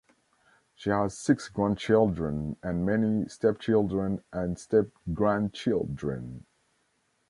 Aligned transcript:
She 0.73 0.89
has 0.89 1.15
six 1.15 1.47
grandchildren 1.47 2.57
and 2.63 2.83
many 2.83 3.27
stepchildren 3.27 4.23
and 4.33 4.57
step-grandchildren. 4.57 6.45